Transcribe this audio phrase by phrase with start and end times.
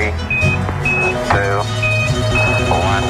[0.00, 0.12] Three,
[1.28, 1.60] two,
[2.72, 3.04] one.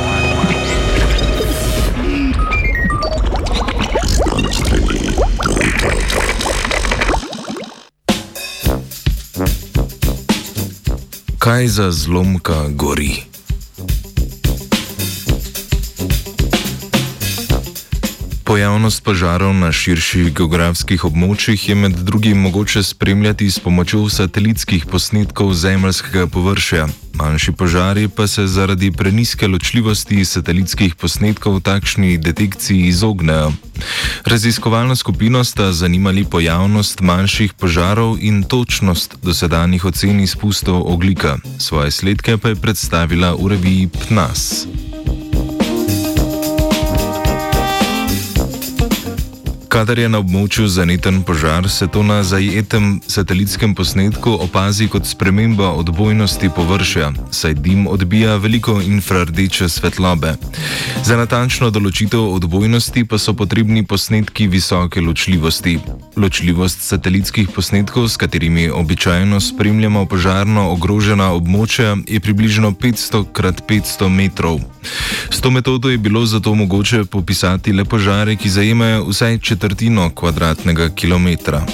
[11.39, 13.30] Kaj za zlomka gori?
[18.51, 25.53] Pojavnost požarov na širših geografskih območjih je med drugim mogoče spremljati s pomočjo satelitskih posnetkov
[25.55, 26.89] zemljskega površja.
[27.15, 33.53] Manjši požari pa se zaradi preniske ločljivosti satelitskih posnetkov takšni detekciji izognejo.
[34.25, 41.39] Raziskovalno skupino sta zanimali pojavnost manjših požarov in točnost dosedanjih ocen izpustov oglika.
[41.59, 44.67] Svoje sledke pa je predstavila v reviji PNAS.
[49.71, 55.69] Kadar je na območju zaneten požar, se to na zajetem satelitskem posnetku opazi kot sprememba
[55.79, 60.35] odbojnosti površja, saj dim odbija veliko infrardeče svetlobe.
[61.07, 65.79] Za natančno določitev odbojnosti pa so potrebni posnetki visoke ločljivosti.
[66.21, 74.09] Ločljivost satelitskih posnetkov, s katerimi običajno spremljamo požarno ogrožena območja, je približno 500 x 500
[74.09, 74.61] metrov.
[75.31, 80.89] S to metodo je bilo zato mogoče popisati le požare, ki zajemajo vsaj četrtino kvadratnega
[80.89, 81.65] kilometra.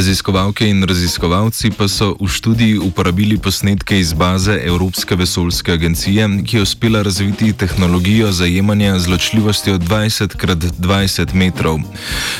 [0.00, 6.56] Raziskovalke in raziskovalci pa so v študiji uporabili posnetke iz baze Evropske vesoljske agencije, ki
[6.56, 11.78] je uspela razviti tehnologijo zajemanja z ločljivostjo 20 x 20 metrov.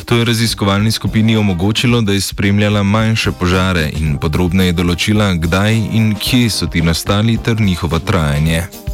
[0.05, 6.15] To je raziskovalni skupini omogočilo, da je spremljala manjše požare in podrobneje določila, kdaj in
[6.17, 8.90] kje so ti nastali ter njihovo trajanje.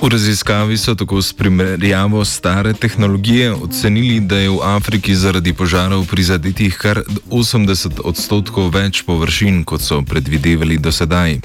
[0.00, 6.06] V raziskavi so tako s primerjavo stare tehnologije ocenili, da je v Afriki zaradi požarov
[6.06, 11.40] prizadetih kar 80 odstotkov več površin, kot so predvidevali do sedaj.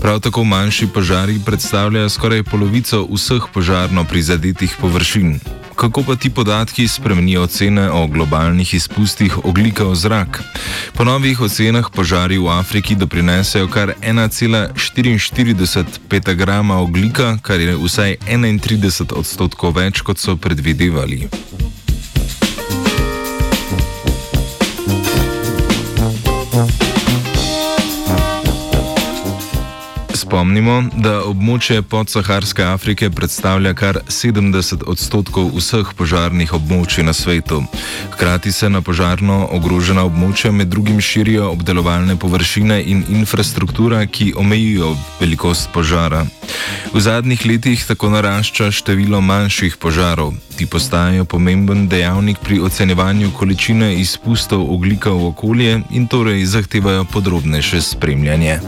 [0.00, 5.36] Prav tako manjši požari predstavljajo skoraj polovico vseh požarno prizadetih površin.
[5.80, 10.42] Kako pa ti podatki spremenijo ocene o globalnih izpustih oglika v zrak?
[10.92, 19.16] Po novih ocenah požari v Afriki doprinesejo kar 1,44 petagrama oglika, kar je vsaj 31
[19.16, 21.28] odstotkov več, kot so predvidevali.
[30.30, 37.58] Spomnimo, da območje podsaharske Afrike predstavlja kar 70 odstotkov vseh požarnih območij na svetu.
[38.12, 44.92] Hkrati se na požarno ogrožena območja med drugim širijo obdelovalne površine in infrastruktura, ki omejujo
[45.18, 46.22] velikost požara.
[46.94, 50.36] V zadnjih letih tako narašča število manjših požarov.
[50.54, 57.82] Ti postajajo pomemben dejavnik pri ocenjevanju količine izpustov oglika v okolje in torej zahtevajo podrobnejše
[57.82, 58.60] spremljanje.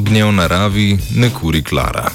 [0.00, 2.08] Ognje v naravi ne kuri Klara.